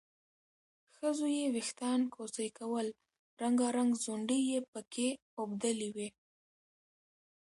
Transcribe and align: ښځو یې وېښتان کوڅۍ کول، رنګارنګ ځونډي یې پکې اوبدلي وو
ښځو 0.95 1.25
یې 1.37 1.45
وېښتان 1.55 1.99
کوڅۍ 2.13 2.49
کول، 2.59 2.87
رنګارنګ 3.41 3.91
ځونډي 4.03 4.39
یې 4.51 4.59
پکې 4.71 5.07
اوبدلي 5.39 5.89
وو 5.95 6.07